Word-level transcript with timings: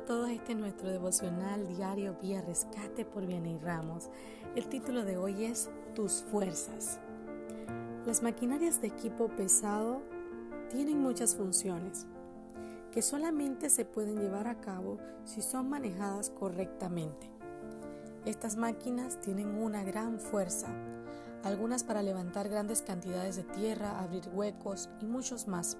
a 0.00 0.04
todos, 0.06 0.30
este 0.30 0.52
es 0.52 0.58
nuestro 0.58 0.88
devocional 0.88 1.68
diario 1.68 2.16
Vía 2.22 2.40
Rescate 2.40 3.04
por 3.04 3.26
Vianney 3.26 3.58
Ramos. 3.58 4.08
El 4.56 4.66
título 4.66 5.04
de 5.04 5.18
hoy 5.18 5.44
es 5.44 5.68
Tus 5.94 6.22
fuerzas. 6.22 6.98
Las 8.06 8.22
maquinarias 8.22 8.80
de 8.80 8.86
equipo 8.86 9.28
pesado 9.28 10.00
tienen 10.70 11.02
muchas 11.02 11.36
funciones 11.36 12.06
que 12.92 13.02
solamente 13.02 13.68
se 13.68 13.84
pueden 13.84 14.18
llevar 14.18 14.46
a 14.48 14.58
cabo 14.62 14.96
si 15.24 15.42
son 15.42 15.68
manejadas 15.68 16.30
correctamente. 16.30 17.30
Estas 18.24 18.56
máquinas 18.56 19.20
tienen 19.20 19.48
una 19.48 19.84
gran 19.84 20.18
fuerza, 20.18 20.68
algunas 21.44 21.84
para 21.84 22.02
levantar 22.02 22.48
grandes 22.48 22.80
cantidades 22.80 23.36
de 23.36 23.44
tierra, 23.44 24.00
abrir 24.00 24.22
huecos 24.32 24.88
y 25.02 25.04
muchos 25.04 25.46
más 25.46 25.76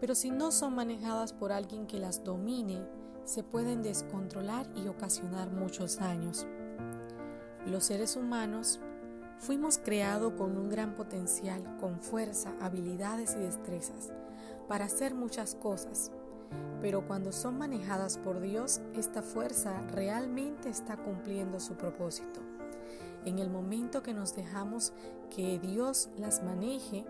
pero 0.00 0.14
si 0.14 0.30
no 0.30 0.52
son 0.52 0.74
manejadas 0.74 1.32
por 1.32 1.52
alguien 1.52 1.86
que 1.86 1.98
las 1.98 2.22
domine, 2.24 2.86
se 3.24 3.42
pueden 3.42 3.82
descontrolar 3.82 4.66
y 4.76 4.88
ocasionar 4.88 5.50
muchos 5.50 5.98
daños. 5.98 6.46
Los 7.66 7.84
seres 7.84 8.16
humanos 8.16 8.80
fuimos 9.38 9.78
creados 9.78 10.34
con 10.34 10.56
un 10.56 10.68
gran 10.68 10.94
potencial, 10.94 11.76
con 11.78 12.00
fuerza, 12.00 12.54
habilidades 12.60 13.34
y 13.36 13.40
destrezas 13.40 14.12
para 14.68 14.86
hacer 14.86 15.14
muchas 15.14 15.54
cosas, 15.54 16.10
pero 16.80 17.04
cuando 17.06 17.32
son 17.32 17.58
manejadas 17.58 18.18
por 18.18 18.40
Dios, 18.40 18.80
esta 18.94 19.22
fuerza 19.22 19.80
realmente 19.92 20.68
está 20.68 20.96
cumpliendo 20.96 21.60
su 21.60 21.74
propósito. 21.74 22.40
En 23.24 23.38
el 23.38 23.50
momento 23.50 24.02
que 24.02 24.14
nos 24.14 24.36
dejamos 24.36 24.92
que 25.34 25.58
Dios 25.58 26.10
las 26.16 26.44
maneje, 26.44 27.04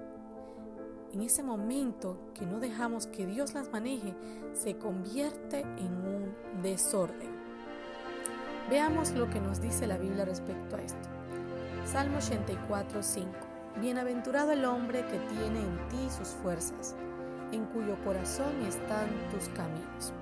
en 1.17 1.23
ese 1.23 1.43
momento 1.43 2.19
que 2.35 2.45
no 2.45 2.61
dejamos 2.61 3.07
que 3.07 3.25
Dios 3.25 3.55
las 3.55 3.73
maneje, 3.73 4.15
se 4.53 4.77
convierte 4.77 5.61
en 5.61 5.97
un 5.97 6.63
desorden. 6.63 7.31
Veamos 8.69 9.13
lo 9.13 9.31
que 9.31 9.41
nos 9.41 9.63
dice 9.63 9.87
la 9.87 9.97
Biblia 9.97 10.27
respecto 10.27 10.77
a 10.77 10.83
esto. 10.83 11.09
Salmo 11.87 12.19
84, 12.19 13.03
5. 13.03 13.31
Bienaventurado 13.81 14.53
el 14.53 14.67
hombre 14.67 15.07
que 15.07 15.19
tiene 15.19 15.61
en 15.61 15.89
ti 15.89 16.11
sus 16.11 16.29
fuerzas, 16.29 16.95
en 17.51 17.65
cuyo 17.65 17.97
corazón 18.05 18.61
están 18.67 19.09
tus 19.31 19.49
caminos. 19.49 20.13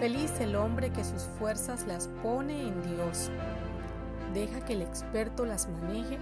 Feliz 0.00 0.40
el 0.40 0.56
hombre 0.56 0.90
que 0.90 1.04
sus 1.04 1.22
fuerzas 1.38 1.86
las 1.86 2.08
pone 2.20 2.66
en 2.66 2.82
Dios. 2.82 3.30
Deja 4.34 4.60
que 4.64 4.72
el 4.72 4.82
experto 4.82 5.44
las 5.44 5.68
maneje 5.68 6.18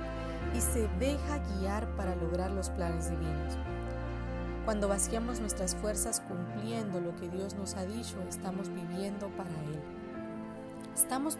y 0.55 0.61
se 0.61 0.89
deja 0.98 1.39
guiar 1.59 1.89
para 1.97 2.14
lograr 2.17 2.50
los 2.50 2.70
planes 2.70 3.11
divinos. 3.11 3.56
Cuando 4.64 4.89
vaciamos 4.89 5.41
nuestras 5.41 5.75
fuerzas 5.77 6.23
cumpliendo 6.27 7.00
lo 7.00 7.14
que 7.17 7.28
Dios 7.28 7.55
nos 7.55 7.75
ha 7.75 7.84
dicho, 7.84 8.17
estamos 8.28 8.70
viviendo 8.70 9.28
para 9.37 9.50
Él. 9.50 9.81
¿Estamos 10.95 11.37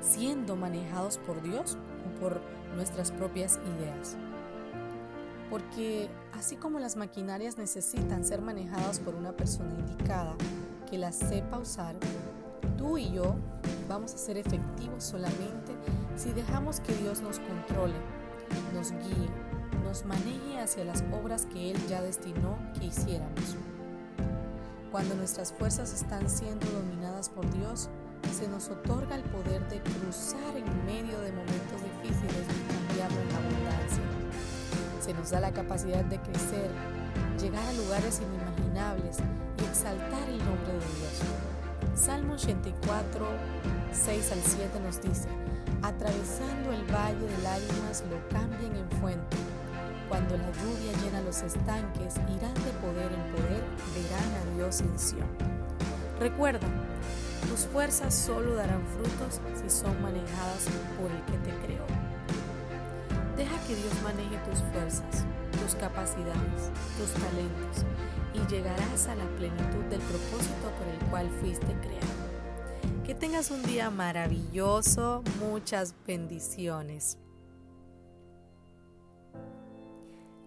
siendo 0.00 0.56
manejados 0.56 1.18
por 1.18 1.40
Dios 1.42 1.78
o 2.06 2.20
por 2.20 2.40
nuestras 2.74 3.12
propias 3.12 3.60
ideas? 3.78 4.16
Porque 5.50 6.08
así 6.32 6.56
como 6.56 6.80
las 6.80 6.96
maquinarias 6.96 7.58
necesitan 7.58 8.24
ser 8.24 8.40
manejadas 8.40 8.98
por 8.98 9.14
una 9.14 9.32
persona 9.32 9.72
indicada 9.78 10.34
que 10.90 10.98
las 10.98 11.14
sepa 11.14 11.58
usar, 11.58 11.94
tú 12.76 12.98
y 12.98 13.12
yo 13.12 13.36
vamos 13.88 14.14
a 14.14 14.18
ser 14.18 14.36
efectivos 14.36 15.04
solamente 15.04 15.72
si 16.16 16.32
dejamos 16.32 16.80
que 16.80 16.94
Dios 16.94 17.20
nos 17.20 17.38
controle 17.38 17.94
nos 18.72 18.90
guíe, 18.90 19.28
nos 19.84 20.04
maneje 20.04 20.58
hacia 20.60 20.84
las 20.84 21.04
obras 21.12 21.46
que 21.46 21.70
Él 21.70 21.86
ya 21.88 22.02
destinó 22.02 22.58
que 22.78 22.86
hiciéramos. 22.86 23.56
Cuando 24.90 25.14
nuestras 25.14 25.52
fuerzas 25.52 25.92
están 25.92 26.28
siendo 26.30 26.66
dominadas 26.66 27.28
por 27.28 27.50
Dios, 27.52 27.88
se 28.32 28.48
nos 28.48 28.68
otorga 28.68 29.16
el 29.16 29.22
poder 29.22 29.68
de 29.68 29.80
cruzar 29.80 30.56
en 30.56 30.86
medio 30.86 31.20
de 31.20 31.32
momentos 31.32 31.82
difíciles 31.82 32.46
y 32.48 32.72
cambiarlo 32.72 33.20
en 33.20 33.36
abundancia. 33.36 34.04
Se 35.00 35.12
nos 35.12 35.30
da 35.30 35.40
la 35.40 35.52
capacidad 35.52 36.04
de 36.04 36.18
crecer, 36.18 36.70
llegar 37.40 37.64
a 37.66 37.72
lugares 37.74 38.20
inimaginables 38.20 39.18
y 39.60 39.64
exaltar 39.64 40.28
el 40.28 40.38
nombre 40.38 40.72
de 40.72 40.78
Dios. 40.78 41.20
Salmo 41.94 42.34
84, 42.34 43.26
6 43.92 44.32
al 44.32 44.40
7 44.42 44.80
nos 44.80 45.02
dice, 45.02 45.28
atravesando 45.84 46.72
el 46.72 46.82
valle 46.84 47.26
de 47.26 47.42
lágrimas 47.42 48.02
lo 48.10 48.16
cambien 48.30 48.74
en 48.74 48.90
fuente. 49.00 49.36
Cuando 50.08 50.36
la 50.36 50.50
lluvia 50.52 50.92
llena 51.02 51.20
los 51.20 51.42
estanques, 51.42 52.14
irán 52.16 52.54
de 52.54 52.72
poder 52.80 53.12
en 53.12 53.24
poder, 53.32 53.62
verán 53.92 54.30
a 54.40 54.56
Dios 54.56 54.80
en 54.80 54.98
Sion. 54.98 55.28
Recuerda, 56.18 56.66
tus 57.50 57.66
fuerzas 57.66 58.14
solo 58.14 58.54
darán 58.54 58.82
frutos 58.96 59.40
si 59.60 59.68
son 59.68 60.00
manejadas 60.00 60.64
por 60.98 61.10
el 61.10 61.22
que 61.26 61.50
te 61.50 61.66
creó. 61.66 61.84
Deja 63.36 63.58
que 63.66 63.76
Dios 63.76 63.92
maneje 64.02 64.38
tus 64.48 64.60
fuerzas, 64.72 65.26
tus 65.52 65.74
capacidades, 65.74 66.70
tus 66.96 67.12
talentos 67.12 67.84
y 68.32 68.46
llegarás 68.50 69.08
a 69.08 69.16
la 69.16 69.24
plenitud 69.36 69.84
del 69.90 70.00
propósito 70.00 70.70
por 70.78 70.88
el 70.88 71.10
cual 71.10 71.28
fuiste 71.40 71.74
creado. 71.82 72.33
Que 73.04 73.14
tengas 73.14 73.50
un 73.50 73.62
día 73.62 73.90
maravilloso, 73.90 75.22
muchas 75.38 75.94
bendiciones. 76.06 77.18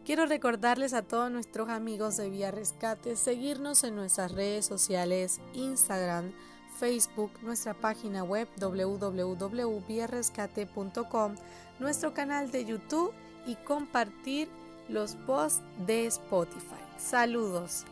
Quiero 0.04 0.26
recordarles 0.26 0.94
a 0.94 1.04
todos 1.04 1.30
nuestros 1.30 1.70
amigos 1.70 2.18
de 2.18 2.32
Vía 2.32 2.50
Rescate 2.50 3.16
seguirnos 3.16 3.84
en 3.84 3.96
nuestras 3.96 4.32
redes 4.32 4.66
sociales, 4.66 5.40
Instagram, 5.54 6.34
Facebook, 6.80 7.30
nuestra 7.44 7.76
página 7.76 8.24
web 8.24 8.48
www.viarescate.com, 8.60 11.36
nuestro 11.80 12.16
canal 12.16 12.50
de 12.50 12.66
YouTube 12.66 13.14
y 13.46 13.54
compartir 13.58 14.50
los 14.90 15.16
posts 15.28 15.62
de 15.86 16.08
Spotify. 16.08 16.82
Saludos. 16.98 17.86